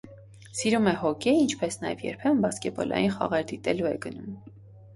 [0.59, 4.37] Սիրում է հոկեյ, ինչպես նաև երբեմն բասկետբոլային խաղեր դիտելու է գնում։